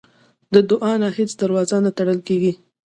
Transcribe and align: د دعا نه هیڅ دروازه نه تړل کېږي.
د 0.53 0.55
دعا 0.69 0.93
نه 1.01 1.09
هیڅ 1.17 1.31
دروازه 1.41 1.77
نه 1.85 1.91
تړل 1.97 2.19
کېږي. 2.27 2.53